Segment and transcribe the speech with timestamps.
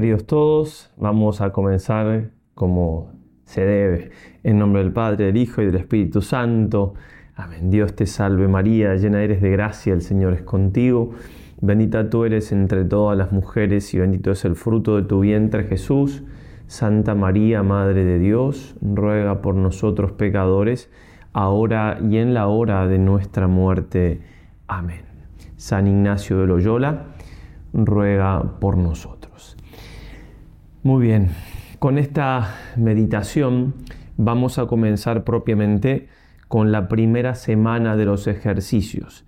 [0.00, 3.12] queridos todos, vamos a comenzar como
[3.44, 4.12] se debe.
[4.42, 6.94] En nombre del Padre, del Hijo y del Espíritu Santo.
[7.36, 7.70] Amén.
[7.70, 11.10] Dios te salve María, llena eres de gracia, el Señor es contigo.
[11.60, 15.64] Bendita tú eres entre todas las mujeres y bendito es el fruto de tu vientre
[15.64, 16.22] Jesús.
[16.66, 20.90] Santa María, Madre de Dios, ruega por nosotros pecadores,
[21.34, 24.22] ahora y en la hora de nuestra muerte.
[24.66, 25.02] Amén.
[25.58, 27.08] San Ignacio de Loyola,
[27.74, 29.19] ruega por nosotros.
[30.82, 31.28] Muy bien,
[31.78, 33.74] con esta meditación
[34.16, 36.08] vamos a comenzar propiamente
[36.48, 39.26] con la primera semana de los ejercicios.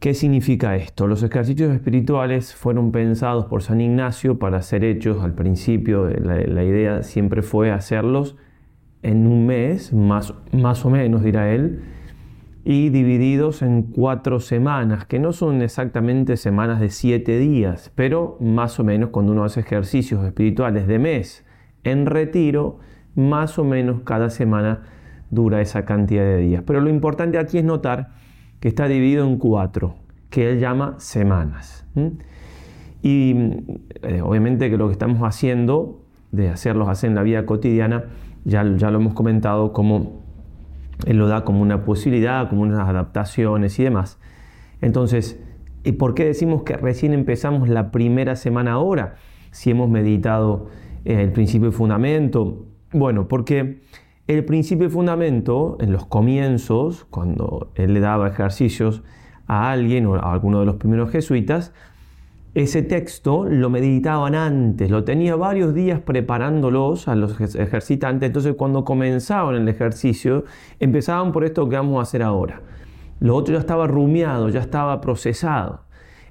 [0.00, 1.06] ¿Qué significa esto?
[1.06, 6.08] Los ejercicios espirituales fueron pensados por San Ignacio para ser hechos al principio.
[6.08, 8.34] La, idea siempre fue hacerlos
[9.04, 11.84] en un mes, más, más o menos, dirá él,
[12.64, 18.78] y divididos en cuatro semanas, que no son exactamente semanas de siete días, pero más
[18.78, 21.46] o menos cuando uno hace ejercicios espirituales de mes
[21.84, 22.78] en retiro,
[23.14, 24.82] más o menos cada semana
[25.30, 26.62] dura esa cantidad de días.
[26.66, 28.10] Pero lo importante aquí es notar
[28.60, 29.96] que está dividido en cuatro,
[30.30, 31.86] que él llama semanas.
[33.02, 33.34] Y
[34.02, 38.04] eh, obviamente que lo que estamos haciendo, de hacerlos así en la vida cotidiana,
[38.44, 40.27] ya, ya lo hemos comentado como
[41.06, 44.18] él lo da como una posibilidad, como unas adaptaciones y demás.
[44.80, 45.40] Entonces,
[45.84, 49.16] ¿y por qué decimos que recién empezamos la primera semana ahora?
[49.50, 50.68] Si hemos meditado
[51.04, 52.66] eh, el principio y fundamento.
[52.92, 53.80] Bueno, porque
[54.26, 59.02] el principio y fundamento, en los comienzos, cuando él le daba ejercicios
[59.46, 61.72] a alguien o a alguno de los primeros jesuitas,
[62.54, 68.84] ese texto lo meditaban antes, lo tenía varios días preparándolos a los ejercitantes, entonces cuando
[68.84, 70.44] comenzaban el ejercicio
[70.80, 72.62] empezaban por esto que vamos a hacer ahora.
[73.20, 75.82] Lo otro ya estaba rumiado, ya estaba procesado.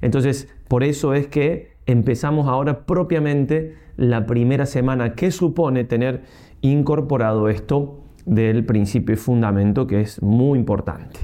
[0.01, 6.23] Entonces, por eso es que empezamos ahora propiamente la primera semana que supone tener
[6.61, 11.19] incorporado esto del principio y fundamento que es muy importante.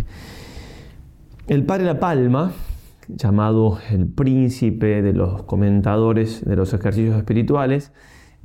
[1.48, 2.54] El padre La Palma,
[3.08, 7.94] llamado el príncipe de los comentadores de los ejercicios espirituales,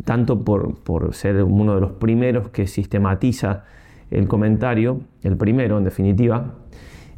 [0.04, 3.64] tanto por, por, ser uno de los primeros que sistematiza
[4.10, 6.54] el comentario, el primero en definitiva,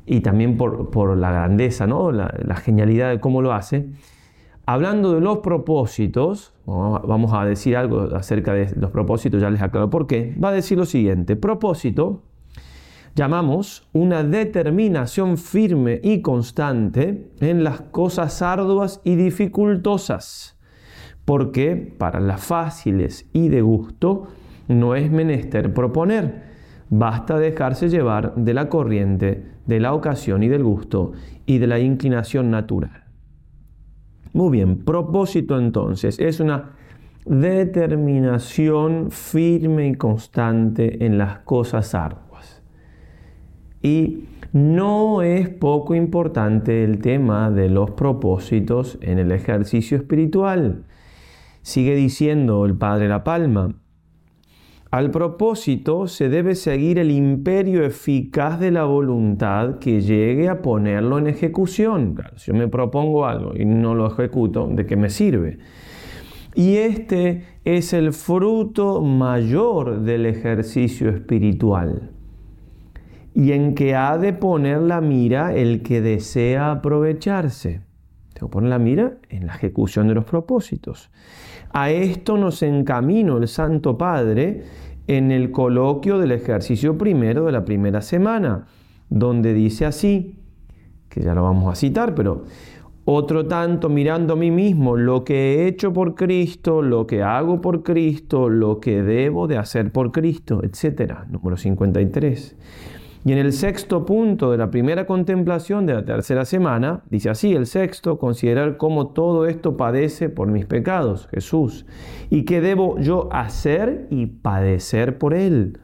[0.07, 2.11] y también por, por la grandeza, ¿no?
[2.11, 3.91] La, la, genialidad de cómo lo hace.
[4.67, 9.91] Hablando de los propósitos, vamos a decir algo acerca de los propósitos, ya les aclaro
[9.91, 12.23] por qué, va a decir lo siguiente, propósito
[13.15, 20.59] llamamos una determinación firme y constante en las cosas arduas y dificultosas,
[21.25, 24.29] porque para las fáciles y de gusto
[24.69, 26.51] no es menester proponer,
[26.89, 31.13] basta dejarse llevar de la corriente, de la ocasión y del gusto
[31.47, 33.05] y de la inclinación natural.
[34.33, 36.77] Muy bien, propósito entonces es una
[37.25, 42.30] determinación firme y constante en las cosas arduas.
[43.83, 50.85] Y no es poco importante el tema de los propósitos en el ejercicio espiritual.
[51.63, 53.75] Sigue diciendo el Padre La Palma,
[54.91, 61.19] al propósito se debe seguir el imperio eficaz de la voluntad que llegue a ponerlo
[61.19, 62.21] en ejecución.
[62.35, 65.59] si yo me propongo algo y no lo ejecuto, ¿de qué me sirve?
[66.57, 72.11] Y este es el fruto mayor del ejercicio espiritual
[73.35, 77.83] y en que ha de poner la mira el que desea aprovecharse.
[78.33, 81.11] Tengo que poner la mira en la ejecución de los propósitos.
[81.73, 84.65] A esto nos encaminó el Santo Padre
[85.07, 88.67] en el coloquio del ejercicio primero de la primera semana,
[89.09, 90.37] donde dice así,
[91.09, 92.45] que ya lo vamos a citar, pero
[93.05, 97.61] otro tanto mirando a mí mismo lo que he hecho por Cristo, lo que hago
[97.61, 101.25] por Cristo, lo que debo de hacer por Cristo, etc.
[101.29, 102.57] Número 53.
[103.23, 107.55] Y en el sexto punto de la primera contemplación de la tercera semana, dice así,
[107.55, 111.85] el sexto, considerar cómo todo esto padece por mis pecados, Jesús,
[112.31, 115.81] y qué debo yo hacer y padecer por él.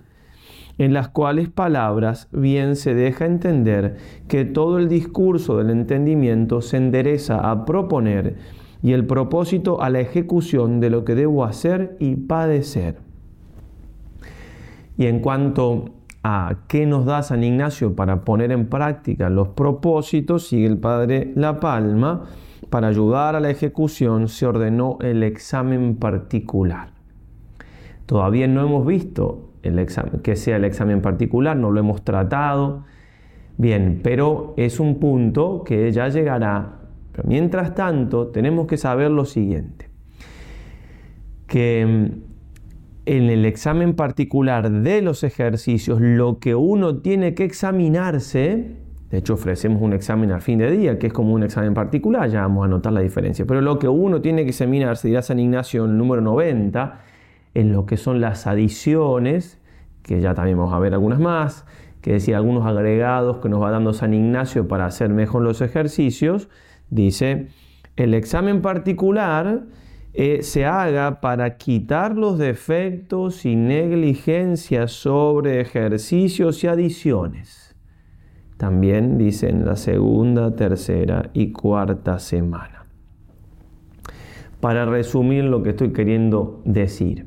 [0.78, 3.96] En las cuales palabras bien se deja entender
[4.28, 8.36] que todo el discurso del entendimiento se endereza a proponer
[8.82, 12.96] y el propósito a la ejecución de lo que debo hacer y padecer.
[14.98, 15.95] Y en cuanto
[16.68, 21.60] qué nos da San Ignacio para poner en práctica los propósitos, sigue el Padre La
[21.60, 22.24] Palma,
[22.70, 26.90] para ayudar a la ejecución se ordenó el examen particular.
[28.06, 32.84] Todavía no hemos visto el examen, que sea el examen particular, no lo hemos tratado.
[33.58, 36.80] Bien, pero es un punto que ya llegará.
[37.12, 39.88] Pero mientras tanto, tenemos que saber lo siguiente.
[41.46, 42.25] que mm,
[43.06, 48.76] en el examen particular de los ejercicios, lo que uno tiene que examinarse,
[49.10, 52.28] de hecho ofrecemos un examen al fin de día, que es como un examen particular,
[52.28, 55.38] ya vamos a notar la diferencia, pero lo que uno tiene que examinarse, dirá San
[55.38, 57.00] Ignacio en el número 90,
[57.54, 59.60] en lo que son las adiciones,
[60.02, 61.64] que ya también vamos a ver algunas más,
[62.00, 66.48] que decir algunos agregados que nos va dando San Ignacio para hacer mejor los ejercicios,
[66.90, 67.48] dice,
[67.94, 69.62] el examen particular
[70.18, 77.76] eh, se haga para quitar los defectos y negligencias sobre ejercicios y adiciones.
[78.56, 82.86] También dice en la segunda, tercera y cuarta semana.
[84.60, 87.26] Para resumir lo que estoy queriendo decir.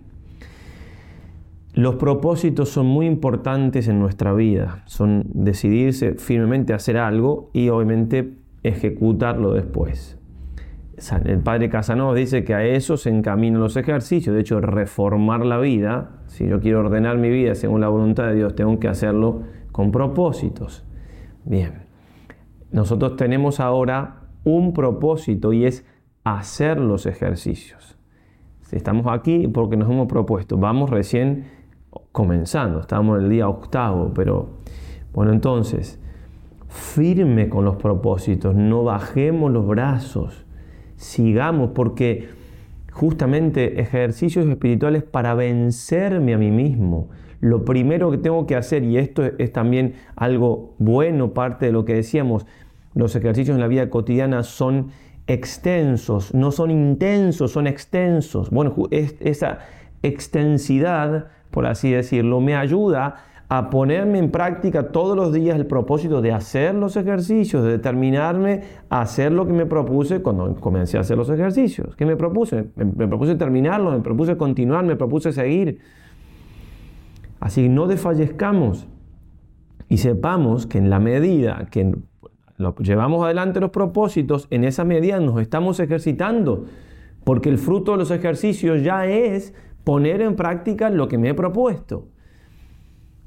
[1.75, 4.81] Los propósitos son muy importantes en nuestra vida.
[4.87, 8.33] Son decidirse firmemente a hacer algo y obviamente
[8.63, 10.18] ejecutarlo después
[11.25, 15.57] el padre Casanova dice que a eso se encaminan los ejercicios, de hecho reformar la
[15.57, 19.43] vida, si yo quiero ordenar mi vida según la voluntad de Dios, tengo que hacerlo
[19.71, 20.85] con propósitos.
[21.45, 21.85] Bien,
[22.71, 25.85] nosotros tenemos ahora un propósito y es
[26.23, 27.97] hacer los ejercicios.
[28.71, 31.45] Estamos aquí porque nos hemos propuesto, vamos recién
[32.11, 34.57] comenzando, estamos en el día octavo, pero
[35.13, 35.99] bueno, entonces,
[36.67, 40.45] firme con los propósitos, no bajemos los brazos
[40.99, 42.27] sigamos, porque
[42.91, 47.07] justamente ejercicios espirituales para vencerme a mí mismo.
[47.39, 51.85] Lo primero que tengo que hacer, y esto es también algo bueno, parte de lo
[51.85, 52.45] que decíamos,
[52.93, 54.89] los ejercicios en la vida cotidiana son
[55.25, 58.49] extensos, no son intensos, son extensos.
[58.49, 59.59] Bueno, esa
[60.03, 66.21] extensidad, por así decirlo, me ayuda a ponerme en práctica todos los días el propósito
[66.21, 71.01] de hacer los ejercicios, de determinarme a hacer lo que me propuse cuando comencé a
[71.01, 71.95] hacer los ejercicios.
[71.95, 72.67] ¿Qué me propuse?
[72.75, 75.79] Me, propuse terminarlo, me propuse continuar, me propuse seguir.
[77.39, 78.87] Así que no desfallezcamos
[79.87, 81.91] y sepamos que en la medida que
[82.81, 86.65] llevamos adelante los propósitos, en esa medida nos estamos ejercitando,
[87.23, 91.33] porque el fruto de los ejercicios ya es poner en práctica lo que me he
[91.33, 92.09] propuesto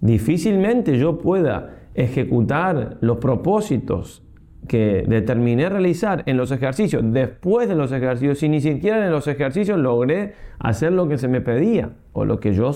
[0.03, 4.23] difícilmente yo pueda ejecutar los propósitos
[4.69, 9.27] que determiné realizar en los ejercicios, después de los ejercicios, si ni siquiera en los
[9.27, 12.73] ejercicios logré hacer lo que se me pedía o lo que yo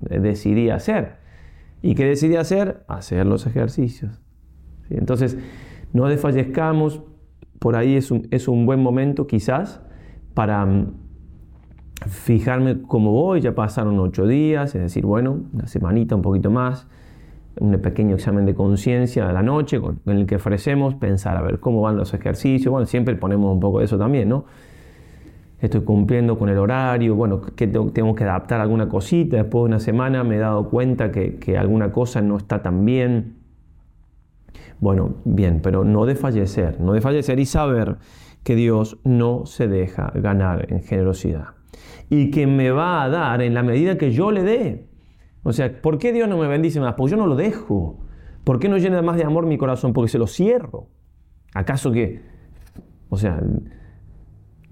[0.00, 1.16] decidí hacer.
[1.82, 2.82] ¿Y qué decidí hacer?
[2.88, 4.20] Hacer los ejercicios.
[4.90, 5.38] Entonces,
[5.92, 7.02] no desfallezcamos,
[7.58, 9.80] por ahí es un, es un buen momento quizás
[10.34, 10.92] para mm,
[12.06, 16.86] fijarme cómo voy, ya pasaron ocho días, es decir, bueno, una semanita, un poquito más,
[17.60, 21.58] un pequeño examen de conciencia a la noche con, el que ofrecemos, pensar a ver
[21.58, 24.44] cómo van los ejercicios, bueno, siempre ponemos un poco de eso también, ¿no?
[25.60, 29.80] Estoy cumpliendo con el horario, bueno, que tengo que adaptar alguna cosita, después de una
[29.80, 33.38] semana me he dado cuenta que, que alguna cosa no está tan bien.
[34.78, 37.96] Bueno, bien, pero no de fallecer, no de fallecer y saber
[38.44, 41.57] que Dios no se deja ganar en generosidad
[42.10, 44.88] y que me va a dar en la medida que yo le dé.
[45.42, 46.94] O sea, ¿por qué Dios no me bendice más?
[46.94, 47.98] Porque yo no lo dejo.
[48.44, 49.92] ¿Por qué no llena más de amor mi corazón?
[49.92, 50.88] Porque se lo cierro.
[51.54, 52.22] ¿Acaso que,
[53.08, 53.42] o sea,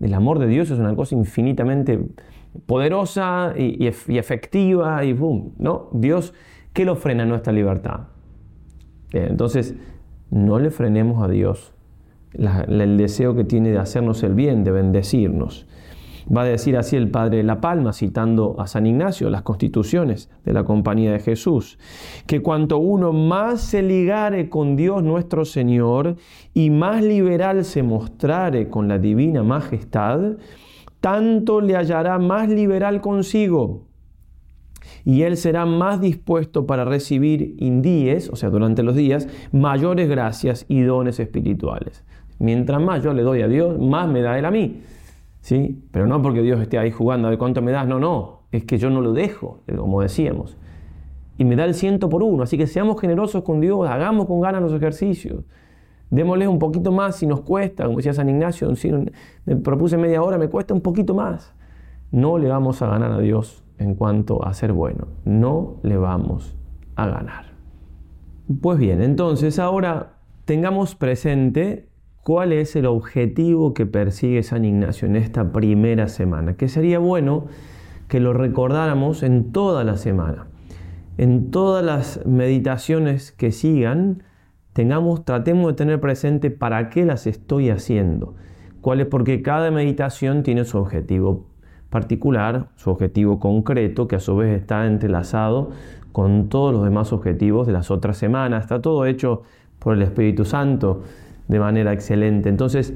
[0.01, 2.01] el amor de Dios es una cosa infinitamente
[2.67, 5.89] poderosa y, efectiva y boom, ¿no?
[5.93, 6.35] Dios,
[6.73, 8.09] ¿qué lo frena nuestra libertad?
[9.13, 9.75] entonces,
[10.31, 11.73] no le frenemos a Dios
[12.35, 15.67] el deseo que tiene de hacernos el bien, de bendecirnos.
[16.35, 20.29] Va a decir así el padre de La Palma, citando a San Ignacio, las constituciones
[20.45, 21.79] de la Compañía de Jesús,
[22.27, 26.17] que cuanto uno más se ligare con Dios nuestro Señor
[26.53, 30.37] y más liberal se mostrare con la divina majestad,
[31.01, 33.87] tanto le hallará más liberal consigo
[35.05, 40.67] y él será más dispuesto para recibir indíes, o sea, durante los días, mayores gracias
[40.69, 42.05] y dones espirituales.
[42.39, 44.83] Mientras más yo le doy a Dios, más me da Él a mí.
[45.47, 45.81] ¿Sí?
[45.93, 48.79] Pero no porque Dios esté ahí jugando de cuánto me das, no, no, es que
[48.79, 50.57] yo no lo dejo, como decíamos.
[51.39, 54.41] Y me da el ciento por uno, así que seamos generosos con Dios, hagamos con
[54.41, 55.45] ganas los ejercicios.
[56.11, 58.73] Démosle un poquito más si nos cuesta, como decía San Ignacio,
[59.45, 61.55] me propuse media hora, me cuesta un poquito más.
[62.11, 66.57] No le vamos a ganar a Dios en cuanto a ser bueno, no le vamos
[66.97, 67.53] a ganar.
[68.61, 71.89] Pues bien, entonces ahora tengamos presente
[72.27, 77.45] cuál es el objetivo que persigue San Ignacio en esta primera semana, que sería bueno
[78.09, 80.49] que lo recordáramos en toda la semana.
[81.19, 84.25] En todas las meditaciones que sigan,
[84.73, 88.35] tengamos, tratemos de tener presente para qué las estoy haciendo.
[88.81, 91.47] Cuál es porque cada meditación tiene su objetivo.
[91.91, 95.71] particular, su objetivo concreto, que a su vez está entrelazado
[96.11, 98.65] con todos los demás objetivos de las otras semanas.
[98.65, 99.43] Está todo hecho
[99.79, 101.05] por el Espíritu Santo
[101.49, 102.49] de manera excelente.
[102.49, 102.95] Entonces,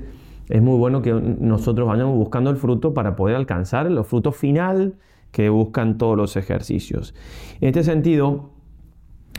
[0.49, 4.95] es muy bueno que nosotros vayamos buscando el fruto para poder alcanzar el fruto final
[5.31, 7.15] que buscan todos los ejercicios.
[7.61, 8.51] En este sentido,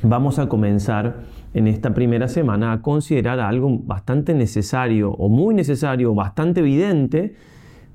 [0.03, 6.15] vamos a comenzar en esta primera semana a considerar algo bastante necesario o muy necesario,
[6.15, 7.36] bastante evidente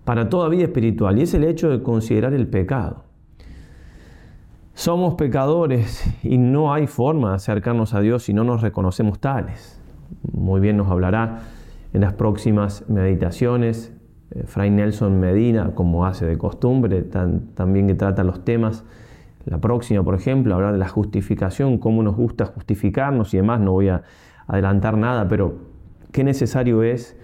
[0.04, 3.04] para toda vida espiritual y es el hecho de considerar el pecado.
[4.75, 9.75] Somos pecadores y no hay forma de acercarnos a Dios si no nos reconocemos tales.
[10.32, 11.40] Muy bien nos hablará
[11.92, 13.92] en las próximas meditaciones
[14.30, 18.84] eh, Fray Nelson Medina, como hace de costumbre, también que trata los temas
[19.46, 23.72] la próxima, por ejemplo, hablar de la justificación, cómo nos gusta justificarnos y demás, no
[23.72, 24.02] voy a
[24.48, 25.58] adelantar nada, pero
[26.10, 27.16] qué necesario es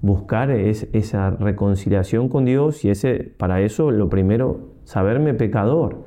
[0.00, 6.06] buscar es esa reconciliación con Dios y ese, para eso lo primero, saberme pecador.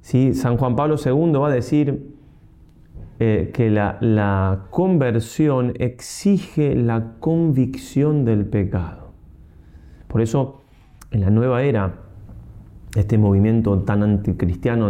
[0.00, 0.32] ¿Sí?
[0.32, 2.16] San Juan Pablo II va a decir
[3.22, 9.12] eh, que la, la conversión exige la convicción del pecado.
[10.08, 10.62] Por eso,
[11.10, 11.96] en la nueva era,
[12.96, 14.86] este movimiento tan anticristiano,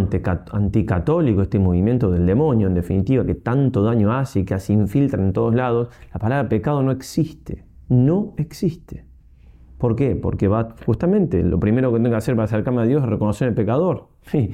[0.53, 5.21] anticatólico, este movimiento del demonio, en definitiva, que tanto daño hace y que así infiltra
[5.21, 7.65] en todos lados, la palabra pecado no existe.
[7.89, 9.05] No existe.
[9.77, 10.15] ¿Por qué?
[10.15, 13.49] Porque va justamente, lo primero que tengo que hacer para acercarme a Dios es reconocer
[13.49, 14.09] el pecador.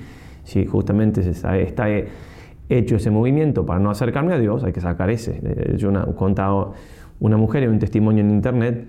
[0.47, 1.87] Si justamente está, está
[2.69, 5.41] hecho ese movimiento para no acercarme a Dios, hay que sacar ese.
[5.77, 6.75] Yo he contado
[7.21, 8.89] una mujer en un testimonio en internet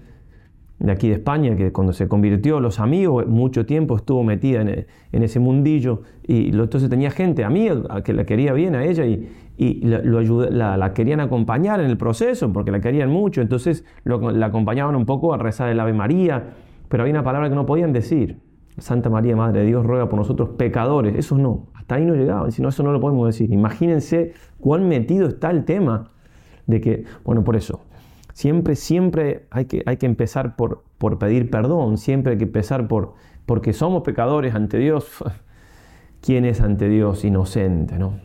[0.80, 5.24] de aquí de España, que cuando se convirtió, los amigos, mucho tiempo estuvo metida en,
[5.24, 10.94] ese mundillo, y entonces tenía gente, amiga, que la quería bien a ella y, la,
[10.94, 15.38] querían acompañar en el proceso, porque la querían mucho, entonces la acompañaban un poco a
[15.38, 16.54] rezar el Ave María,
[16.90, 18.40] pero había una palabra que no podían decir.
[18.78, 21.16] Santa María, Madre de Dios, ruega por nosotros pecadores.
[21.16, 21.66] Eso no,
[21.96, 23.52] ahí no llegaban, si no, eso no lo podemos decir.
[23.52, 26.12] Imagínense cuán metido está el tema
[26.66, 27.82] de que, bueno, por eso,
[28.38, 32.88] Siempre, siempre hay que, hay que empezar por, por pedir perdón, siempre hay que empezar
[32.88, 33.16] por,
[33.48, 35.08] porque somos pecadores ante Dios.
[36.22, 37.98] ¿Quién es ante Dios inocente?
[37.98, 38.20] ¿no?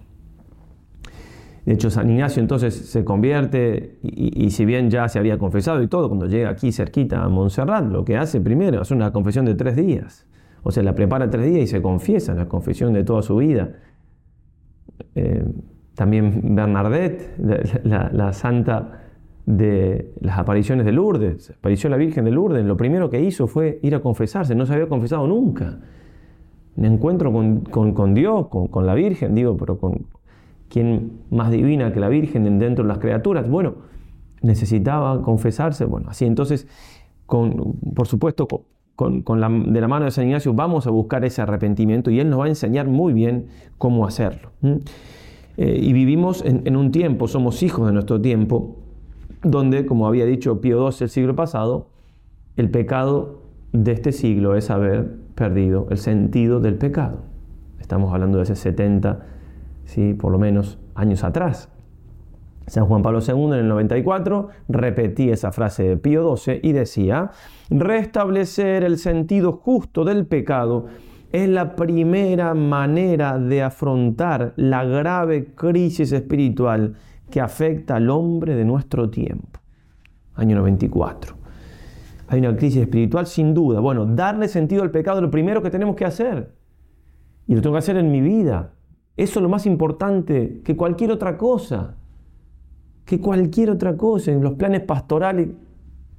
[1.65, 5.87] De hecho, San Ignacio entonces se convierte y, si bien ya se había confesado y
[5.87, 9.55] todo, cuando llega aquí cerquita a Montserrat, lo que hace primero es una confesión de
[9.55, 10.27] tres días.
[10.63, 13.71] O sea, la prepara tres días y se confiesa la confesión de toda su vida.
[15.15, 15.45] Eh,
[15.95, 17.37] también Bernadette,
[17.85, 19.03] la, santa
[19.45, 23.79] de las apariciones de Lourdes, apareció la Virgen de Lourdes, lo primero que hizo fue
[23.83, 25.81] ir a confesarse, no se había confesado nunca.
[26.77, 30.07] Me encuentro con, Dios, con, la Virgen, digo, pero con
[30.71, 33.51] quién más divina que la Virgen dentro de las criaturas.
[33.51, 33.75] Bueno,
[34.41, 36.67] necesitaba confesarse, bueno, así entonces,
[37.27, 38.49] con, por supuesto,
[38.97, 42.31] con, la, de la mano de San Ignacio vamos a buscar ese arrepentimiento y él
[42.31, 43.47] nos va a enseñar muy bien
[43.79, 44.51] cómo hacerlo.
[45.57, 48.77] Eh, y vivimos en, un tiempo, somos hijos de nuestro tiempo,
[49.43, 51.89] donde, como había dicho Pío XII el siglo pasado,
[52.57, 57.23] el pecado de este siglo es haber perdido el sentido del pecado.
[57.81, 59.27] Estamos hablando de hace 70,
[59.85, 60.15] ¿sí?
[60.15, 61.71] por lo menos, años atrás.
[62.67, 67.31] San Juan Pablo II en el 94 repetía esa frase de Pío XII y decía,
[67.71, 70.87] restablecer el sentido justo del pecado
[71.33, 76.95] es la primera manera de afrontar la grave crisis espiritual
[77.31, 79.61] que afecta al hombre de nuestro tiempo.
[80.35, 81.35] Año 94.
[82.29, 83.81] Hay una crisis espiritual sin duda.
[83.81, 86.55] Bueno, darle sentido al pecado es lo primero que tenemos que hacer.
[87.47, 88.73] Y lo tengo que hacer en mi vida.
[89.17, 91.97] Eso es lo más importante que cualquier otra cosa.
[93.13, 94.33] Que cualquier otra cosa.
[94.33, 95.51] En los planes pastorales,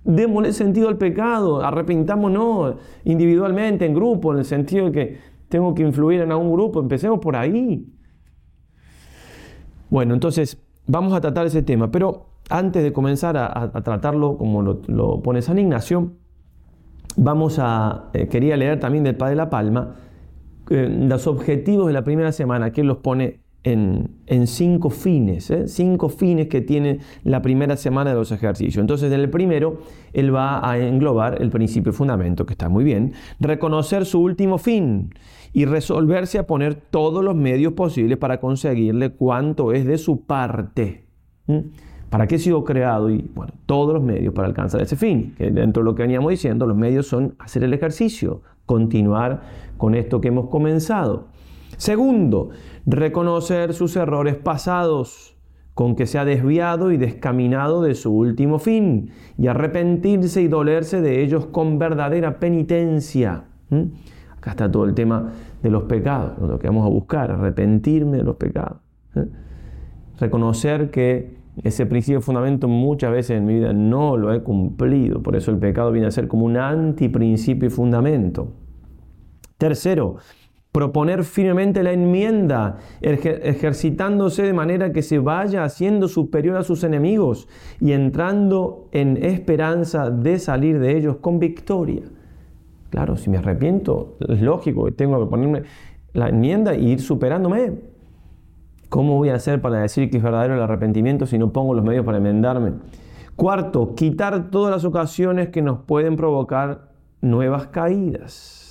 [0.04, 1.66] démosle sentido al pecado.
[1.66, 5.18] Arrepintámonos individualmente, en grupo, en el sentido de que
[5.50, 6.80] tengo que influir en algún grupo.
[6.80, 7.92] Empecemos por ahí.
[9.90, 15.24] Bueno, entonces, vamos a tratar ese tema, pero antes de comenzar a, tratarlo como lo,
[15.24, 16.12] pone San Ignacio,
[17.18, 19.96] vamos a, eh, quería leer también del Padre la Palma,
[20.70, 25.68] eh, los objetivos de la primera semana, que él los pone en, cinco fines, ¿eh?
[25.68, 28.82] cinco fines que tiene la primera semana de los ejercicios.
[28.82, 29.80] Entonces, en el primero,
[30.12, 34.58] él va a englobar el principio y fundamento, que está muy bien, reconocer su último
[34.58, 35.14] fin
[35.54, 41.06] y resolverse a poner todos los medios posibles para conseguirle cuanto es de su parte.
[42.10, 43.10] ¿Para qué sido creado?
[43.10, 45.36] Y bueno, todos los medios para alcanzar ese fin.
[45.38, 49.42] Que dentro de lo que veníamos diciendo, los medios son hacer el ejercicio, continuar
[49.78, 51.33] con esto que hemos comenzado.
[51.78, 52.50] Segundo,
[52.86, 55.34] reconocer sus errores pasados
[55.74, 61.02] con que se ha desviado y descaminado de su último fin, y arrepentirse y dolerse
[61.02, 63.46] de ellos con verdadera penitencia.
[64.38, 65.32] Acá está todo el tema
[65.64, 68.78] de los pecados, lo que vamos a buscar, arrepentirme de los pecados.
[69.16, 69.26] ¿eh?
[70.20, 75.24] Reconocer que ese principio de fundamento muchas veces en mi vida no lo he cumplido,
[75.24, 78.52] por eso el pecado viene a ser como un antiprincipio y fundamento.
[79.58, 80.18] Tercero,
[80.74, 87.48] proponer firmemente la enmienda, ejercitándose de manera que se vaya haciendo superior a sus enemigos
[87.80, 92.02] y entrando en esperanza de salir de ellos con victoria.
[92.90, 95.64] Claro, si me arrepiento, es lógico que tengo que ponerme
[96.14, 97.74] la enmienda e ir superándome.
[98.90, 101.86] ¿Cómo voy a hacer para decir que es verdadero el arrepentimiento si no pongo los
[101.86, 102.74] medios para enmendarme?
[103.36, 106.90] Cuarto, quitar todas las ocasiones que nos pueden provocar
[107.22, 108.63] nuevas caídas.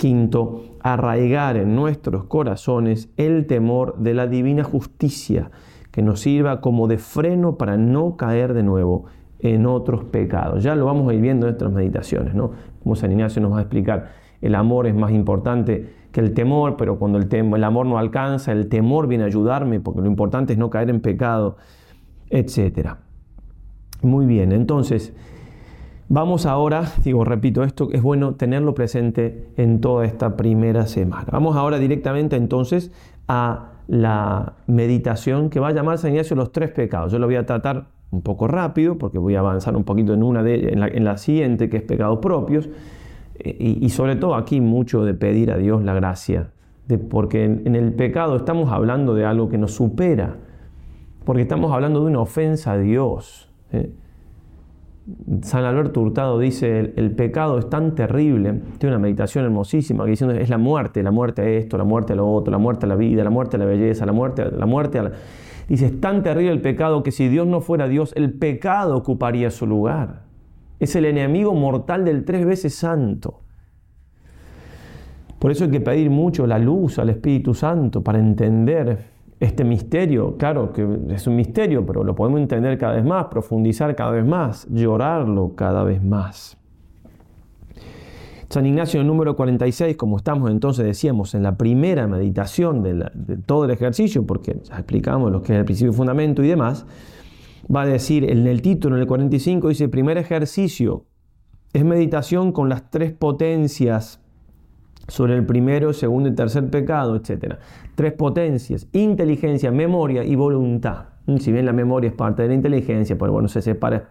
[0.00, 5.50] Quinto, arraigar en nuestros corazones el temor de la divina justicia
[5.90, 9.04] que nos sirva como de freno para no caer de nuevo
[9.40, 10.62] en otros pecados.
[10.62, 12.52] Ya lo vamos a ir viendo en nuestras meditaciones, ¿no?
[12.82, 16.78] Como San Ignacio nos va a explicar, el amor es más importante que el temor,
[16.78, 20.54] pero cuando el, el amor no alcanza, el temor viene a ayudarme, porque lo importante
[20.54, 21.58] es no caer en pecado,
[22.30, 22.94] etc.
[24.00, 25.12] Muy bien, entonces,
[26.10, 31.28] vamos ahora, digo, repito, esto es bueno tenerlo presente en toda esta primera semana.
[31.32, 32.92] Vamos ahora directamente entonces
[33.28, 37.12] a la meditación que va a llamar San Ignacio los tres pecados.
[37.12, 40.24] Yo lo voy a tratar un poco rápido, porque voy a avanzar un poquito en,
[40.24, 42.68] una de, en, la, en la siguiente, que es pecados propios
[43.42, 46.50] y, sobre todo aquí mucho de pedir a Dios la gracia,
[47.08, 50.36] porque en, el pecado estamos hablando de algo que nos supera,
[51.24, 53.50] porque estamos hablando de una ofensa a Dios.
[53.72, 53.92] ¿eh?
[55.42, 60.36] San Alberto Hurtado dice, el, pecado es tan terrible, tiene una meditación hermosísima que diciendo,
[60.36, 62.88] es la muerte, la muerte a esto, la muerte a lo otro, la muerte a
[62.88, 65.12] la vida, la muerte a la belleza, la muerte, la muerte a la...
[65.68, 69.50] Dice, es tan terrible el pecado que si Dios no fuera Dios, el pecado ocuparía
[69.50, 70.24] su lugar.
[70.80, 73.40] Es el enemigo mortal del tres veces santo.
[75.38, 79.09] Por eso hay que pedir mucho la luz al Espíritu Santo para entender
[79.40, 80.36] este misterio.
[80.36, 84.24] Claro que es un misterio, pero lo podemos entender cada vez más, profundizar cada vez
[84.24, 86.58] más, llorarlo cada vez más.
[88.50, 93.64] San Ignacio, número 46, como estamos entonces, decíamos, en la primera meditación de, de todo
[93.64, 96.84] el ejercicio, porque ya explicamos lo que es el principio y fundamento y demás,
[97.74, 101.06] va a decir en el título, en el 45, dice, primer ejercicio
[101.72, 104.20] es meditación con las tres potencias
[105.10, 107.56] sobre el primero, segundo y tercer pecado, etc.
[107.94, 111.06] Tres potencias, inteligencia, memoria y voluntad.
[111.38, 114.10] Si bien la memoria es parte de la inteligencia, pues bueno, se separa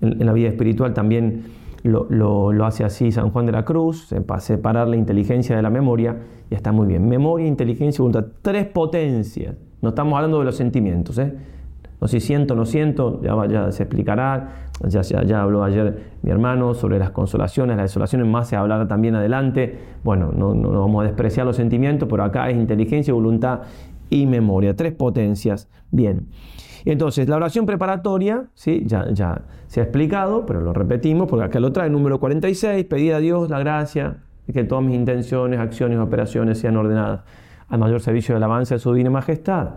[0.00, 1.44] en, la vida espiritual también
[1.82, 5.70] lo, lo, hace así San Juan de la Cruz, para separar la inteligencia de la
[5.70, 6.16] memoria,
[6.50, 7.08] y está muy bien.
[7.08, 9.54] Memoria, inteligencia y voluntad, tres potencias.
[9.80, 11.34] No estamos hablando de los sentimientos, ¿eh?
[12.00, 14.66] No si siento, no siento, ya, ya se explicará.
[14.86, 18.86] Ya, ya, ya, habló ayer mi hermano sobre las consolaciones, las desolaciones, más se hablará
[18.86, 19.78] también adelante.
[20.04, 23.60] Bueno, no, no, vamos a despreciar los sentimientos, pero acá es inteligencia, voluntad
[24.10, 24.76] y memoria.
[24.76, 25.68] Tres potencias.
[25.90, 26.26] Bien.
[26.84, 28.82] Entonces, la oración preparatoria, ¿sí?
[28.86, 33.14] ya, ya se ha explicado, pero lo repetimos porque acá lo trae, número 46, pedir
[33.14, 37.22] a Dios la gracia de que todas mis intenciones, acciones, operaciones sean ordenadas
[37.68, 39.70] al mayor servicio del avance de su divina majestad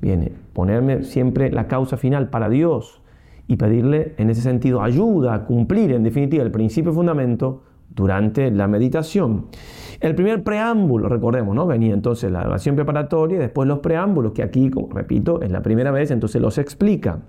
[0.00, 3.02] viene ponerme siempre la causa final para Dios
[3.48, 7.62] y pedirle en ese sentido ayuda a cumplir en definitiva el principio fundamento
[7.94, 9.46] durante la meditación.
[10.00, 11.66] El primer preámbulo, recordemos.
[11.66, 15.62] Venía entonces la oración preparatoria y después los preámbulos, que aquí, como repito, es la
[15.62, 17.20] primera vez, entonces los explica.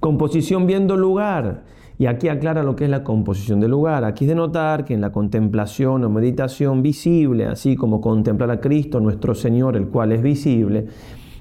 [0.00, 1.62] Composición viendo lugar.
[1.98, 4.04] Y aquí aclara lo que es la composición del lugar.
[4.04, 8.58] Aquí es de notar que en la contemplación o meditación visible, así como contemplar a
[8.58, 10.86] Cristo, nuestro Señor, el cual es visible,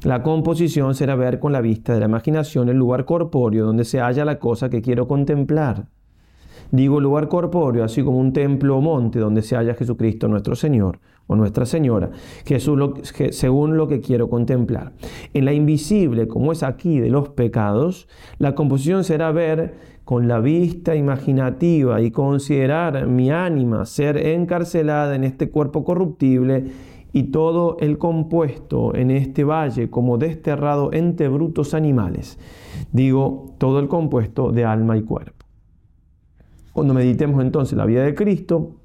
[0.04, 4.00] la composición será ver con la vista de la imaginación el lugar corpóreo donde se
[4.00, 5.88] halla la cosa que quiero contemplar.
[6.72, 11.00] Digo lugar corpóreo, así como un templo o monte donde se halla Jesucristo nuestro Señor
[11.28, 12.10] o Nuestra Señora,
[12.46, 12.80] Jesús
[13.32, 14.94] según lo que quiero contemplar.
[15.34, 18.08] En la invisible, como es aquí de los pecados,
[18.40, 25.24] la composición será ver con la vista imaginativa y considerar mi ánima ser encarcelada en
[25.24, 26.66] este cuerpo corruptible
[27.12, 32.38] y todo el compuesto en este valle como desterrado entre brutos animales.
[32.92, 35.46] Digo, todo el compuesto de alma y cuerpo.
[36.74, 38.76] Cuando meditemos entonces la vida de Cristo,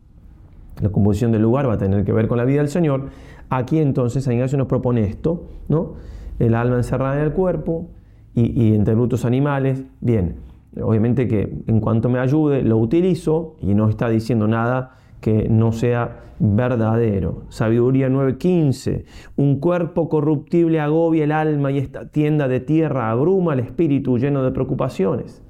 [0.81, 3.11] la composición del lugar va a tener que ver con la vida del Señor.
[3.51, 5.95] Aquí entonces San Ignacio nos propone esto, ¿no?
[6.39, 7.89] El alma encerrada en el cuerpo
[8.35, 9.85] y, y entre brutos animales.
[10.01, 10.37] Bien,
[10.83, 15.73] obviamente que en cuanto me ayude lo utilizo y no está diciendo nada que no
[15.73, 17.45] sea verdadero.
[17.49, 19.07] Sabiduría 9:15.
[19.37, 24.43] Un cuerpo corruptible agobia el alma y esta tienda de tierra abruma el espíritu lleno
[24.43, 25.43] de preocupaciones.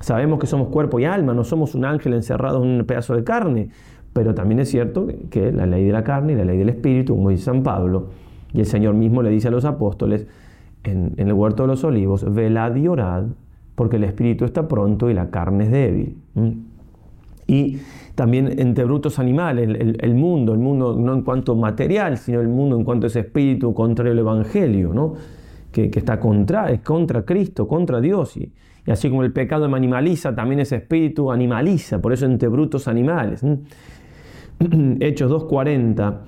[0.00, 3.22] Sabemos que somos cuerpo y alma, no somos un ángel encerrado en un pedazo de
[3.22, 3.68] carne,
[4.14, 7.16] pero también es cierto que la ley de la carne y la ley del espíritu,
[7.16, 8.06] como dice San Pablo,
[8.54, 10.26] y el Señor mismo le dice a los apóstoles
[10.84, 13.24] en, el huerto de los olivos, velad y orad,
[13.74, 16.16] porque el espíritu está pronto y la carne es débil.
[17.46, 17.78] Y
[18.14, 22.76] también entre brutos animales, el, mundo, el mundo no en cuanto material, sino el mundo
[22.76, 25.14] en cuanto es espíritu contra el Evangelio, ¿no?
[25.70, 28.36] que, está contra, es contra Cristo, contra Dios.
[28.36, 28.52] Y,
[28.90, 33.42] así como el pecado me animaliza, también ese espíritu animaliza, por eso entre brutos animales.
[35.00, 36.18] Hechos 2.40,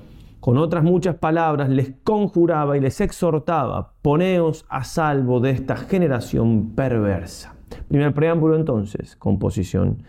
[0.41, 6.75] con otras muchas palabras les conjuraba y les exhortaba, poneos a salvo de esta generación
[6.75, 7.55] perversa.
[7.89, 10.03] Primer preámbulo entonces, composición,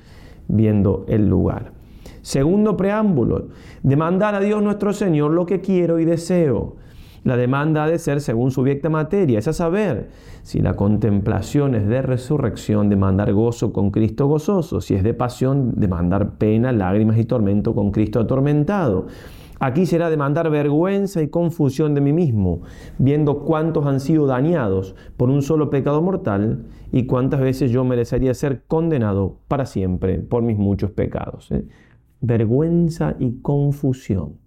[0.50, 1.72] viendo el lugar.
[2.22, 3.48] Segundo preámbulo,
[3.82, 6.76] demandar a Dios nuestro Señor lo que quiero y deseo.
[7.24, 10.10] La demanda ha de ser según su objeto materia, es a saber,
[10.42, 15.74] si la contemplación es de resurrección, demandar gozo con Cristo gozoso, si es de pasión,
[15.76, 19.08] demandar pena, lágrimas y tormento con Cristo atormentado.
[19.60, 22.62] Aquí será demandar vergüenza y confusión de mí mismo,
[22.98, 28.34] viendo cuántos han sido dañados por un solo pecado mortal y cuántas veces yo merecería
[28.34, 31.52] ser condenado para siempre por mis muchos pecados.
[31.52, 31.66] ¿eh?
[32.22, 34.38] Vergüenza y confusión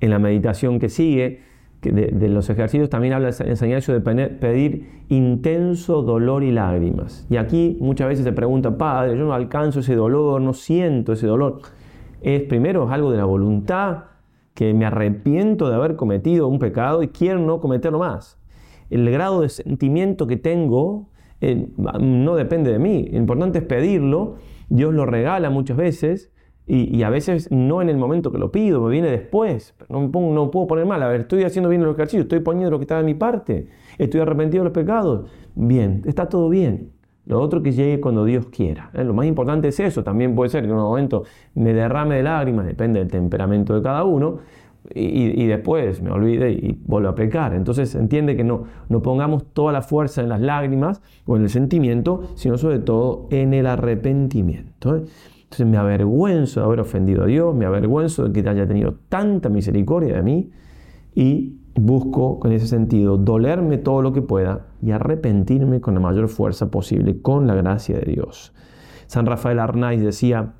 [0.00, 1.40] en la meditación que sigue,
[1.82, 7.26] de, los ejercicios, también habla el enseñanza de pedir intenso dolor y lágrimas.
[7.30, 11.28] Y aquí muchas veces se pregunta, Padre, yo no alcanzo ese dolor, no siento ese
[11.28, 11.60] dolor.
[12.20, 14.04] Es primero algo de la voluntad,
[14.54, 18.38] que me arrepiento de haber cometido un pecado y quiero no cometerlo más.
[18.90, 23.08] El grado de sentimiento que tengo eh, no depende de mí.
[23.12, 24.36] Lo importante es pedirlo.
[24.68, 26.32] Dios lo regala muchas veces
[26.66, 29.74] y, a veces no en el momento que lo pido, me viene después.
[29.88, 31.02] No, pongo, no puedo poner mal.
[31.02, 33.68] A ver, estoy haciendo bien los ejercicios, estoy poniendo lo que está de mi parte,
[33.96, 35.30] estoy arrepentido de los pecados.
[35.54, 36.97] Bien, está todo bien.
[37.28, 38.90] Lo otro que llegue cuando Dios quiera.
[38.94, 39.04] ¿eh?
[39.04, 40.02] Lo más importante es eso.
[40.02, 43.82] También puede ser que en un momento me derrame de lágrimas, depende del temperamento de
[43.82, 44.38] cada uno,
[44.94, 47.52] y, después me olvide y vuelvo a pecar.
[47.52, 51.50] Entonces entiende que no, no pongamos toda la fuerza en las lágrimas o en el
[51.50, 54.96] sentimiento, sino sobre todo en el arrepentimiento.
[54.96, 55.02] ¿eh?
[55.42, 59.50] Entonces me avergüenzo de haber ofendido a Dios, me avergüenzo de que haya tenido tanta
[59.50, 60.50] misericordia de mí
[61.14, 66.28] y busco en ese sentido dolerme todo lo que pueda y arrepentirme con la mayor
[66.28, 68.52] fuerza posible con la gracia de Dios.
[69.06, 70.54] San Rafael Arnaiz decía,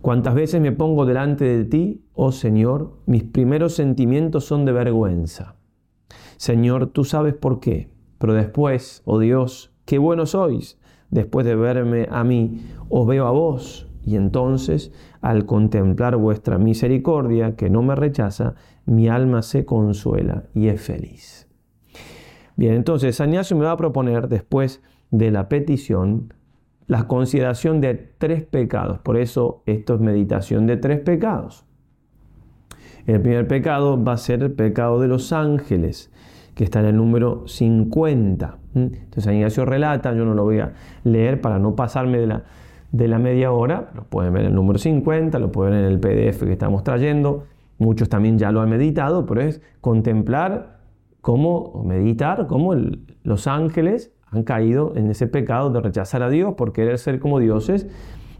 [0.00, 5.56] cuantas veces me pongo delante de ti, oh Señor, mis primeros sentimientos son de vergüenza.
[6.36, 10.78] Señor, tú sabes por qué, pero después, oh Dios, qué bueno sois
[11.10, 13.86] después de verme a mí, os veo a vos.
[14.02, 18.54] Y entonces, al contemplar vuestra misericordia, que no me rechaza,
[18.86, 21.48] mi alma se consuela y es feliz.
[22.56, 26.34] Bien, entonces San Ignacio me va a proponer, después de la petición,
[26.86, 28.98] la consideración de tres pecados.
[28.98, 31.64] Por eso esto es meditación de tres pecados.
[33.06, 36.12] El primer pecado va a ser el pecado de los ángeles
[36.54, 38.58] que está en el número 50.
[38.74, 40.72] Entonces San Ignacio relata, yo no lo voy a
[41.04, 42.44] leer para no pasarme de la,
[42.92, 45.92] de la media hora, lo pueden ver en el número 50, lo pueden ver en
[45.92, 47.44] el PDF que estamos trayendo,
[47.80, 50.80] muchos también ya lo han meditado, pero es contemplar
[51.20, 52.74] cómo, meditar cómo
[53.24, 57.40] los ángeles han caído en ese pecado de rechazar a Dios por querer ser como
[57.40, 57.88] dioses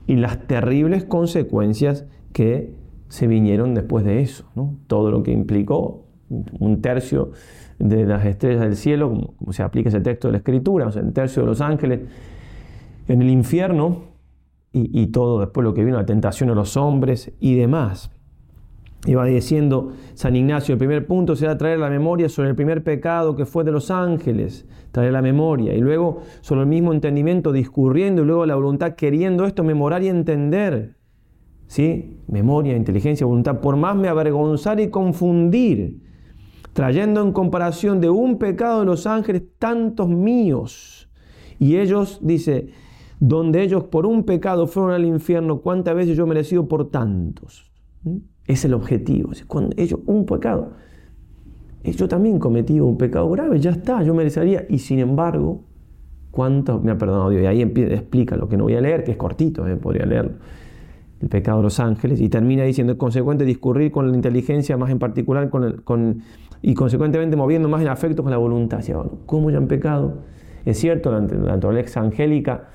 [0.07, 2.75] y las terribles consecuencias que
[3.09, 4.45] se vinieron después de eso,
[4.87, 7.33] todo lo que implicó un tercio
[7.79, 11.03] de las estrellas del cielo, como, se aplica ese texto de la Escritura, o sea,
[11.03, 12.01] un tercio de los ángeles
[13.09, 14.11] en el infierno
[14.73, 18.13] y, todo después lo que vino, la tentación a los hombres y demás.
[19.07, 22.85] Y va diciendo San Ignacio, el primer punto será traer la memoria sobre el primer
[22.85, 27.51] pecado que fue de los ángeles, traer la memoria, y luego sobre el mismo entendimiento
[27.51, 30.97] discurriendo, y luego la voluntad queriendo esto, memorar y entender.
[31.67, 32.19] ¿Sí?
[32.27, 36.01] Memoria, inteligencia, voluntad, por más me avergonzar y confundir
[36.73, 41.09] trayendo en comparación de un pecado de los ángeles tantos míos.
[41.59, 42.71] Y ellos, dice,
[43.19, 47.71] donde ellos por un pecado fueron al infierno, ¿cuántas veces yo he merecido por tantos?
[48.03, 48.17] ¿Mm?
[48.51, 49.31] Es el objetivo.
[49.47, 50.73] Cuando ellos, un pecado.
[51.85, 54.67] Yo también cometí un pecado grave, ya está, yo merecería.
[54.69, 55.63] Y sin embargo,
[56.31, 57.43] ¿cuántos me ha perdonado Dios?
[57.43, 60.35] Y ahí explica lo que no voy a leer, que es cortito, eh, podría leerlo
[61.21, 64.99] el pecado de los ángeles, y termina diciendo, consecuente, discurrir con la inteligencia, más en
[64.99, 66.23] particular con, con
[66.63, 68.83] y consecuentemente moviendo más el afecto con la voluntad.
[69.27, 70.19] ¿Cómo ya han pecado?
[70.65, 72.69] Es cierto, la, naturaleza angélica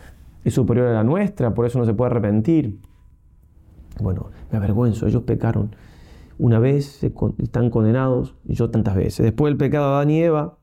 [0.44, 2.80] es superior a la nuestra, por eso no se puede arrepentir.
[4.02, 5.76] Bueno, me avergüenzo, ellos pecaron
[6.38, 9.24] una vez, están condenados, y yo tantas veces.
[9.24, 10.58] Después del pecado de Adán y Eva,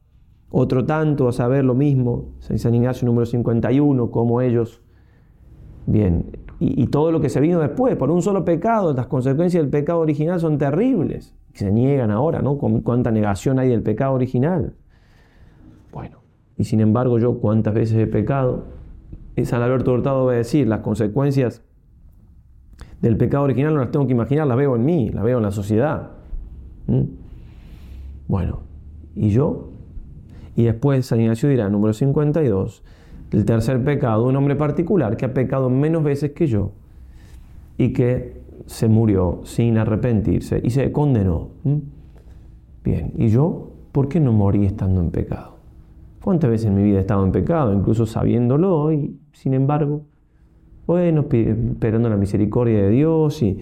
[0.50, 4.82] otro tanto a saber lo mismo, San Ignacio número 51, como ellos.
[5.86, 6.26] Bien,
[6.60, 10.00] y, todo lo que se vino después, por un solo pecado, las consecuencias del pecado
[10.00, 11.34] original son terribles.
[11.54, 12.56] Se niegan ahora, ¿no?
[12.58, 14.74] Cuánta negación hay del pecado original.
[15.90, 16.18] Bueno,
[16.56, 18.66] y sin embargo yo cuántas veces he pecado.
[19.42, 21.64] San Alberto Hurtado va a decir, las consecuencias
[23.02, 25.42] del pecado original no las tengo que imaginar, las veo en mí, las veo en
[25.42, 26.12] la sociedad.
[26.86, 27.02] ¿Mm?
[28.28, 28.60] Bueno,
[29.16, 29.70] ¿y yo?
[30.54, 32.82] Y después San Ignacio dirá, número 52,
[33.32, 36.72] el tercer pecado, un hombre particular que ha pecado menos veces que yo
[37.76, 41.48] y que se murió sin arrepentirse y se condenó.
[41.64, 41.76] ¿Mm?
[42.84, 45.56] Bien, ¿y yo por qué no morí estando en pecado?
[46.22, 50.02] ¿Cuántas veces en mi vida he estado en pecado, incluso sabiéndolo y sin embargo,
[50.86, 53.58] bueno, esperando la misericordia de Dios y...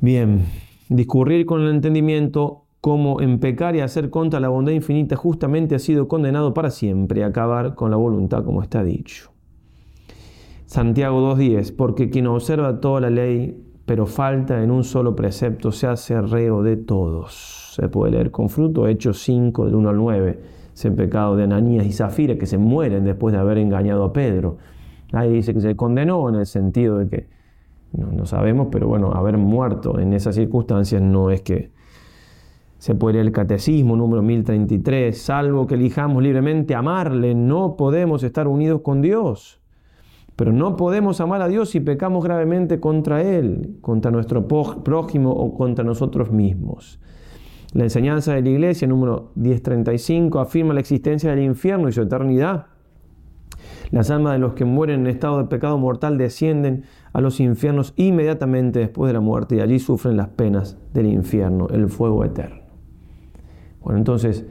[0.00, 0.44] Bien,
[0.88, 5.78] discurrir con el entendimiento como en pecar y hacer contra la bondad infinita justamente ha
[5.78, 9.30] sido condenado para siempre a acabar con la voluntad como está dicho.
[10.66, 15.86] Santiago 2.10, porque quien observa toda la ley, pero falta en un solo precepto, se
[15.86, 17.72] hace reo de todos.
[17.74, 20.40] Se puede leer con fruto, Hechos 5, del 1 al 9,
[20.74, 24.58] ese pecado de Ananías y Zafira que se mueren después de haber engañado a Pedro.
[25.12, 27.26] Ahí dice que se condenó en el sentido de que,
[27.92, 31.70] no, sabemos, pero bueno, haber muerto en esas circunstancias no es que
[32.78, 38.48] se puede leer el Catecismo número 1033, salvo que elijamos libremente amarle, no podemos estar
[38.48, 39.60] unidos con Dios.
[40.36, 45.54] Pero no podemos amar a Dios si pecamos gravemente contra Él, contra nuestro prójimo o
[45.54, 47.00] contra nosotros mismos.
[47.72, 52.66] La enseñanza de la Iglesia número 1035 afirma la existencia del infierno y su eternidad.
[53.90, 57.92] Las almas de los que mueren en estado de pecado mortal descienden a los infiernos
[57.96, 62.62] inmediatamente después de la muerte y allí sufren las penas del infierno, el fuego eterno.
[63.80, 64.44] Bueno, entonces,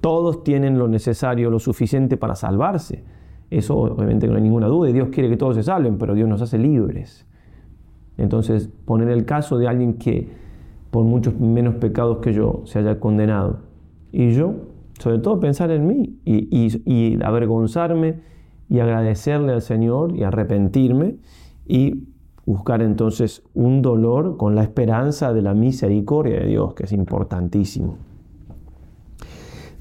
[0.00, 3.04] todos tienen lo necesario, lo suficiente para salvarse.
[3.50, 6.40] Eso obviamente no hay ninguna duda, Dios quiere que todos se salven, pero Dios nos
[6.40, 7.26] hace libres.
[8.16, 10.28] Entonces, poner el caso de alguien que
[10.90, 13.70] por muchos menos pecados que yo se haya condenado,
[14.12, 14.54] y yo,
[14.98, 18.20] sobre todo, pensar en mí y, avergonzarme
[18.70, 21.16] y agradecerle al Señor y arrepentirme
[21.66, 22.04] y
[22.46, 27.98] buscar entonces un dolor con la esperanza de la misericordia de Dios, que es importantísimo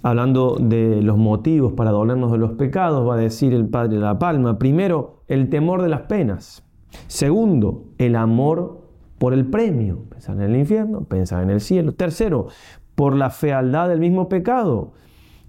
[0.02, 4.02] hablando de los motivos para dolernos de los pecados, va a decir el Padre de
[4.02, 4.58] la Palma.
[4.58, 6.64] Primero, el temor de las penas.
[7.08, 8.82] Segundo, el amor
[9.18, 10.04] por el premio.
[10.10, 11.94] Pensar en el infierno, pensar en el cielo.
[11.94, 12.48] Tercero,
[12.96, 14.94] por la fealdad del mismo pecado.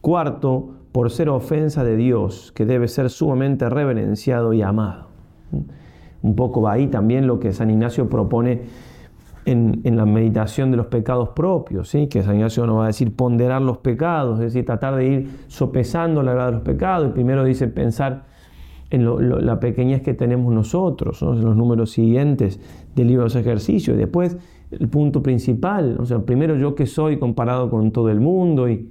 [0.00, 5.08] Cuarto, por ser ofensa de Dios, que debe ser sumamente reverenciado y amado.
[6.22, 8.62] Un poco va ahí también lo que San Ignacio propone
[9.44, 12.08] en, la meditación de los pecados propios, ¿sí?
[12.08, 15.30] que San Ignacio nos va a decir ponderar los pecados, es decir, tratar de ir
[15.48, 17.08] sopesando la verdad de los pecados.
[17.08, 18.24] Y primero dice pensar
[18.90, 22.60] en la pequeñez que tenemos nosotros, en los números siguientes
[22.94, 23.96] del libro de los ejercicios.
[23.96, 24.36] Y después
[24.72, 28.90] el punto principal, o sea, primero yo que soy comparado con todo el mundo y,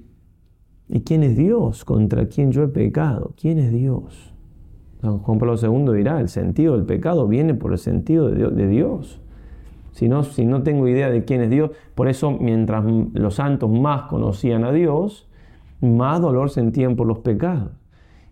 [0.89, 4.33] y quién es Dios, contra quién yo he pecado, quién es Dios.
[5.01, 9.21] Juan Pablo II dirá, el sentido del pecado viene por el sentido de Dios.
[9.91, 13.69] Si no, si no tengo idea de quién es Dios, por eso mientras los santos
[13.69, 15.29] más conocían a Dios,
[15.79, 17.71] más dolor sentían por los pecados.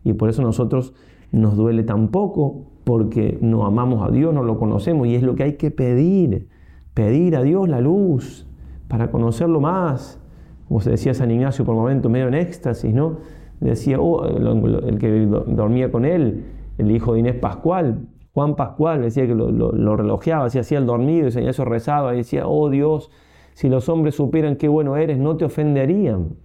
[0.04, 0.93] Y por eso nosotros
[1.32, 5.36] nos duele tan poco, porque no amamos a Dios, no lo conocemos, y es lo
[5.36, 6.48] que hay que pedir,
[6.93, 8.48] pedir a Dios la luz
[8.88, 10.22] para conocerlo más.
[10.67, 13.17] Como se decía San Ignacio por momento, medio en éxtasis, ¿no?
[13.60, 16.45] Decía, oh, el que dormía con él,
[16.77, 20.86] el hijo de Inés Pascual, Juan Pascual decía que lo, lo, relojeaba, se hacía el
[20.86, 23.10] dormido y eso rezaba y decía, oh Dios,
[23.56, 26.36] si los hombres supieran qué bueno eres, no te ofenderían.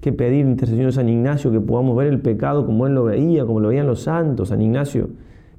[0.00, 3.44] Que pedir intercesión a San Ignacio, que podamos ver el pecado como él lo veía,
[3.44, 4.48] como lo veían los santos.
[4.48, 5.10] San Ignacio,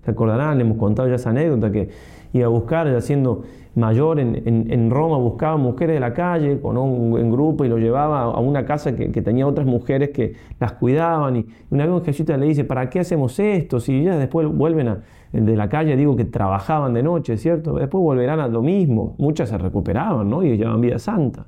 [0.03, 1.89] se acordarán, le hemos contado ya esa anécdota, que
[2.33, 3.43] iba a buscar, haciendo
[3.77, 8.39] mayor en, Roma, buscaba mujeres de la calle con un, grupo y lo llevaba a
[8.39, 11.35] una casa que, tenía otras mujeres que las cuidaban.
[11.37, 13.79] Y una vez un jesuita le dice, ¿para qué hacemos esto?
[13.79, 17.73] Si ya después vuelven a, de la calle, digo que trabajaban de noche, ¿cierto?
[17.75, 19.15] Después volverán a lo mismo.
[19.19, 20.43] Muchas se recuperaban, ¿no?
[20.43, 21.45] Y llevaban vida santa.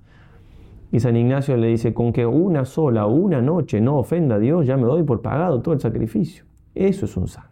[0.92, 4.68] Y San Ignacio le dice, con que una sola, una noche no ofenda a Dios,
[4.68, 6.46] ya me doy por pagado todo el sacrificio.
[6.76, 7.50] Eso es un santo.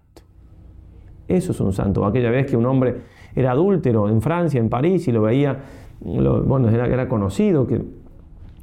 [1.28, 2.06] Eso es un santo.
[2.06, 5.60] Aquella vez que un hombre era adúltero en Francia, en París, y lo veía,
[6.02, 7.68] bueno, era, conocido.
[7.68, 7.82] Que,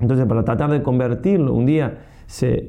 [0.01, 2.67] entonces, para tratar de convertirlo, un día, se,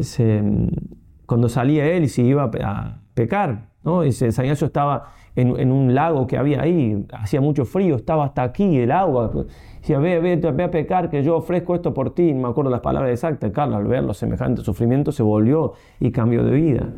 [1.25, 4.03] cuando salía él y se iba a pecar, ¿no?
[4.03, 8.43] Y San Ignacio estaba en, un lago que había ahí, hacía mucho frío, estaba hasta
[8.43, 9.31] aquí el agua.
[9.79, 12.33] Decía, ve, ve a pecar, que yo ofrezco esto por ti.
[12.33, 13.51] No me acuerdo las palabras exactas.
[13.51, 16.89] Carlos, al ver los semejantes sufrimientos, se volvió y cambió de vida.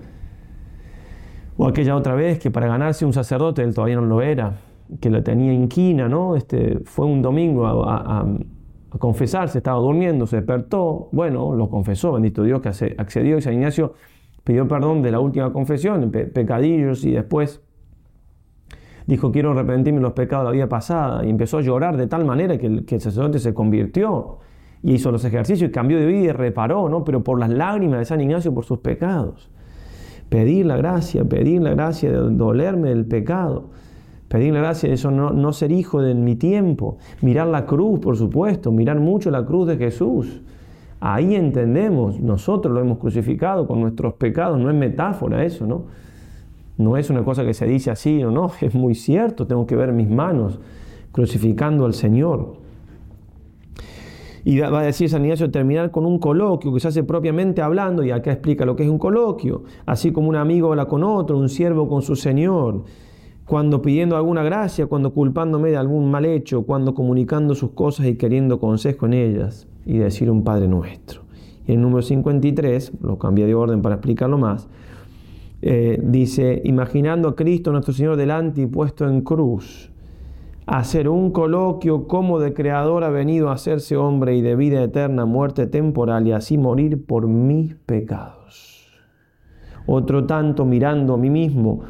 [1.58, 4.58] O aquella otra vez que para ganarse un sacerdote, él todavía no lo era,
[5.00, 6.36] que lo tenía inquina, ¿no?
[6.36, 8.26] Este, fue un domingo a,
[9.00, 13.94] confesarse, estaba durmiendo, se despertó, bueno, lo confesó, bendito Dios que accedió y San Ignacio
[14.44, 17.62] pidió perdón de la última confesión, pecadillos y después
[19.06, 22.08] dijo quiero arrepentirme de los pecados de la vida pasada y empezó a llorar de
[22.08, 24.40] tal manera que el, que el sacerdote se convirtió
[24.84, 27.04] y hizo los ejercicios y cambió de vida y reparó, ¿no?
[27.04, 29.50] pero por las lágrimas de San Ignacio por sus pecados.
[30.30, 33.70] Pedir la gracia, pedir la gracia de dolerme del pecado.
[34.28, 36.98] Pedir la gracia de eso, no, no ser hijo de mi tiempo.
[37.22, 40.42] Mirar la cruz, por supuesto, mirar mucho la cruz de Jesús.
[41.00, 45.84] Ahí entendemos, nosotros lo hemos crucificado con nuestros pecados, no es metáfora eso, ¿no?
[46.78, 49.76] No es una cosa que se dice así o no, es muy cierto, tengo que
[49.76, 50.60] ver mis manos
[51.12, 52.56] crucificando al Señor.
[54.44, 58.04] Y va a decir San Ignacio terminar con un coloquio que se hace propiamente hablando,
[58.04, 61.38] y acá explica lo que es un coloquio, así como un amigo habla con otro,
[61.38, 62.84] un siervo con su Señor,
[63.48, 68.16] cuando pidiendo alguna gracia, cuando culpándome de algún mal hecho, cuando comunicando sus cosas y
[68.16, 71.22] queriendo consejo en ellas, y decir un Padre nuestro.
[71.66, 74.68] Y el número 53, lo cambié de orden para explicarlo más,
[75.62, 79.92] eh, dice, imaginando a Cristo nuestro Señor delante y puesto en cruz,
[80.66, 85.26] hacer un coloquio como de creador ha venido a hacerse hombre y de vida eterna,
[85.26, 88.88] muerte temporal y así morir por mis pecados.
[89.86, 91.84] Otro tanto mirando a mí mismo,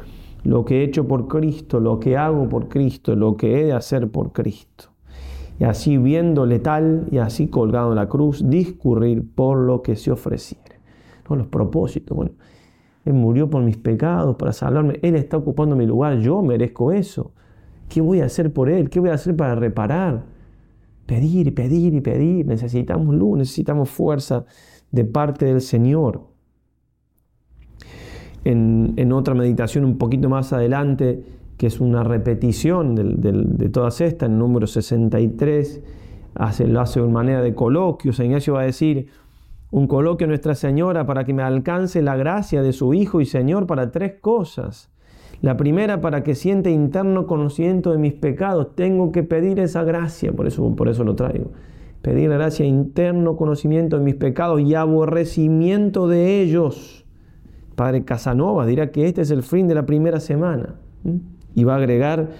[0.48, 3.74] lo que he hecho por Cristo, lo que hago por Cristo, lo que he de
[3.74, 4.86] hacer por Cristo.
[5.60, 10.10] Y así viéndole tal y así colgado en la cruz, discurrir por lo que se
[10.10, 10.80] ofreciere.
[11.28, 11.36] ¿No?
[11.36, 12.32] Los propósitos, bueno,
[13.04, 17.32] Él murió por mis pecados, para salvarme, Él está ocupando mi lugar, yo merezco eso.
[17.90, 18.88] ¿Qué voy a hacer por Él?
[18.88, 20.24] ¿Qué voy a hacer para reparar?
[21.04, 22.46] Pedir y pedir y pedir.
[22.46, 24.46] Necesitamos luz, necesitamos fuerza
[24.92, 26.22] de parte del Señor.
[28.50, 31.22] En, otra meditación un poquito más adelante,
[31.56, 35.82] que es una repetición de todas estas, en número 63,
[36.34, 38.12] hace, lo hace de manera de coloquio.
[38.12, 39.08] San Ignacio va a decir,
[39.70, 43.26] un coloquio a Nuestra Señora para que me alcance la gracia de su Hijo y
[43.26, 44.90] Señor para tres cosas
[45.40, 50.32] la primera, para que siente interno conocimiento de mis pecados, tengo que pedir esa gracia,
[50.32, 51.52] por eso, por eso lo traigo.
[52.02, 57.04] Pedir la gracia, interno conocimiento de mis pecados y aborrecimiento de ellos.
[57.78, 60.74] Padre Casanova dirá que este es el fin de la primera semana.
[61.54, 62.30] Y va a agregar,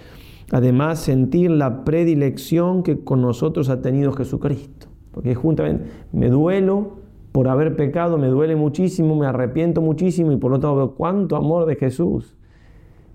[0.51, 4.87] además, sentir la predilección que con nosotros ha tenido Jesucristo.
[5.11, 6.99] Porque juntamente me duelo
[7.31, 11.65] por haber pecado, me duele muchísimo, me arrepiento muchísimo y por lo tanto, cuánto amor
[11.65, 12.35] de Jesús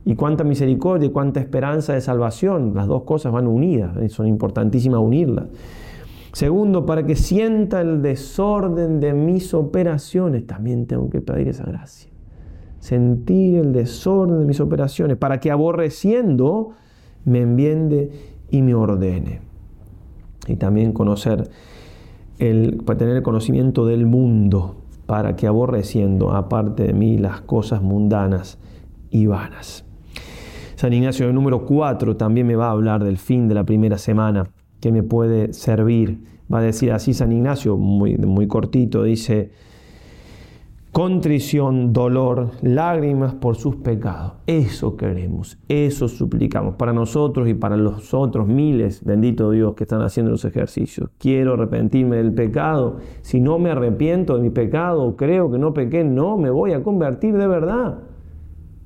[0.06, 2.72] y cuánta misericordia y cuánta esperanza de salvación.
[2.74, 5.48] Las dos cosas van unidas, son importantísimas unirlas.
[6.32, 12.13] Segundo, para que sienta el desorden de mis operaciones, también tengo que pedir esa gracia.
[12.84, 16.72] Sentir el desorden de mis operaciones, para que aborreciendo
[17.24, 18.10] me enviende
[18.50, 19.40] y me ordene.
[20.46, 21.48] Y también conocer,
[22.38, 24.74] el, para tener el conocimiento del mundo,
[25.06, 28.58] para que aborreciendo, aparte de mí, las cosas mundanas
[29.10, 29.86] y vanas.
[30.74, 33.96] San Ignacio el número 4 también me va a hablar del fin de la primera
[33.96, 34.50] semana,
[34.82, 36.22] que me puede servir.
[36.52, 39.52] Va a decir así San Ignacio, muy, muy cortito, dice,
[40.94, 44.34] contrición, dolor, lágrimas por sus pecados.
[44.46, 50.02] Eso queremos, eso suplicamos para nosotros y para los otros miles, bendito Dios, que están
[50.02, 51.10] haciendo los ejercicios.
[51.18, 52.98] Quiero arrepentirme del pecado.
[53.22, 56.84] Si no me arrepiento de mi pecado, creo que no pequé, no me voy a
[56.84, 57.98] convertir de verdad.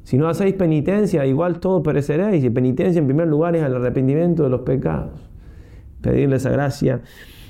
[0.03, 2.42] Si no hacéis penitencia, igual todo pereceréis.
[2.42, 5.29] Y penitencia en primer lugar es el arrepentimiento de los pecados.
[6.01, 7.03] Pedirle esa gracia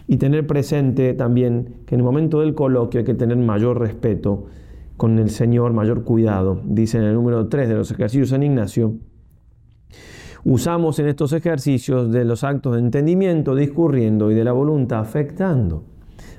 [0.09, 4.47] y tener presente también que en el momento del coloquio hay que tener mayor respeto
[4.97, 6.61] con el Señor, mayor cuidado.
[6.64, 8.94] Dice en el número 3 de los ejercicios San Ignacio,
[10.44, 15.85] usamos en estos ejercicios de los actos de entendimiento discurriendo y de la voluntad afectando.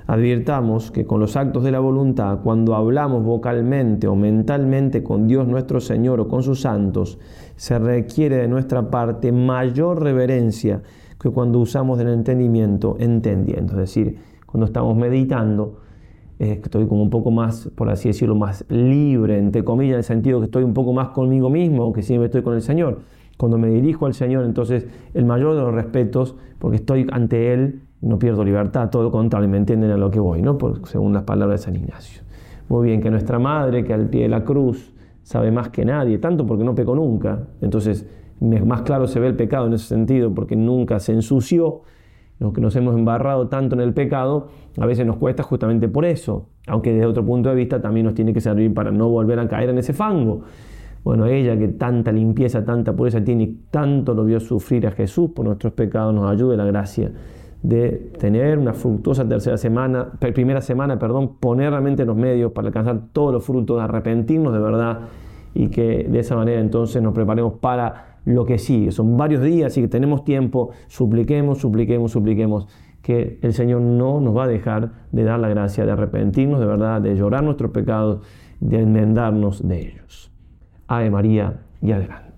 [0.08, 5.46] Advirtamos que con los actos de la voluntad, cuando hablamos vocalmente o mentalmente con Dios
[5.46, 7.20] nuestro Señor o con sus santos,
[7.54, 10.82] se requiere de nuestra parte mayor reverencia
[11.20, 13.74] que cuando usamos del entendimiento entendiendo.
[13.74, 15.80] Es decir, cuando estamos meditando,
[16.38, 20.04] eh, estoy como un poco más, por así decirlo, más libre, entre comillas, en el
[20.04, 23.00] sentido que estoy un poco más conmigo mismo que siempre estoy con el Señor.
[23.36, 27.82] Cuando me dirijo al Señor, entonces el mayor de los respetos, porque estoy ante Él
[28.00, 30.56] no pierdo libertad, todo lo contrario, me entienden a lo que voy, ¿no?
[30.84, 32.22] según las palabras de San Ignacio.
[32.68, 36.18] Muy bien, que nuestra madre, que al pie de la cruz sabe más que nadie,
[36.18, 37.40] tanto porque no pecó nunca.
[37.60, 38.06] Entonces,
[38.40, 41.82] más claro se ve el pecado en ese sentido, porque nunca se ensució.
[42.38, 46.06] Los que nos hemos embarrado tanto en el pecado, a veces nos cuesta justamente por
[46.06, 49.38] eso, aunque desde otro punto de vista también nos tiene que servir para no volver
[49.38, 50.42] a caer en ese fango.
[51.04, 55.30] Bueno, ella que tanta limpieza, tanta pureza tiene y tanto lo vio sufrir a Jesús
[55.34, 57.12] por nuestros pecados, nos ayude la gracia
[57.62, 63.00] de tener una fructuosa tercera semana, primera semana, perdón, poner realmente los medios para alcanzar
[63.12, 65.00] todos los frutos, arrepentirnos de verdad
[65.54, 68.92] y que de esa manera entonces nos preparemos para lo que sigue.
[68.92, 72.68] Son varios días y que tenemos tiempo, supliquemos, supliquemos, supliquemos
[73.02, 76.66] que el Señor no nos va a dejar de dar la gracia de arrepentirnos de
[76.66, 78.20] verdad, de llorar nuestros pecados,
[78.60, 80.30] de enmendarnos de ellos.
[80.86, 82.29] Ave María y adelante.